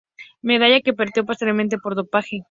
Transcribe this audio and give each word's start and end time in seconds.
Medalla 0.41 0.81
que 0.81 0.95
perdió 0.95 1.23
posteriormente 1.27 1.77
por 1.77 1.93
dopaje. 1.93 2.37